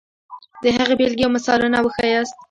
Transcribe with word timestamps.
د 0.63 0.63
هغې 0.77 0.95
بېلګې 0.99 1.23
او 1.25 1.33
مثالونه 1.35 1.77
وښیاست. 1.81 2.35